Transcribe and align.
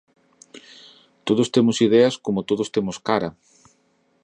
Todos 1.27 1.51
temos 1.55 1.77
ideas 1.87 2.15
coma 2.25 2.45
todos 2.49 2.71
temos 2.75 2.97
cara 3.09 3.29